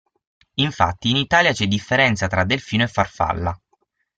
Infatti, 0.55 1.11
in 1.11 1.15
Italia 1.15 1.53
c'è 1.53 1.67
differenza 1.67 2.25
tra 2.25 2.43
delfino 2.43 2.81
e 2.81 2.87
farfalla. 2.87 3.55